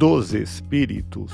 [0.00, 1.30] Dos espíritos.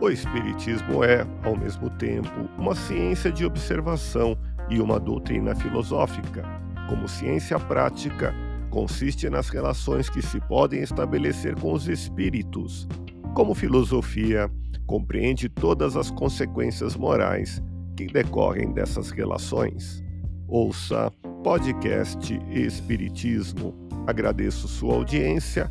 [0.00, 2.28] O Espiritismo é, ao mesmo tempo,
[2.58, 4.36] uma ciência de observação
[4.68, 6.42] e uma doutrina filosófica.
[6.88, 8.34] Como ciência prática,
[8.68, 12.88] consiste nas relações que se podem estabelecer com os espíritos.
[13.32, 14.50] Como filosofia,
[14.88, 17.62] compreende todas as consequências morais
[17.96, 20.02] que decorrem dessas relações.
[20.48, 21.12] Ouça
[21.44, 23.72] podcast Espiritismo.
[24.04, 25.70] Agradeço sua audiência